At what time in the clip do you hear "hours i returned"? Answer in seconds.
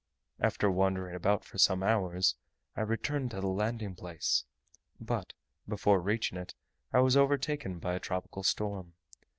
1.83-3.29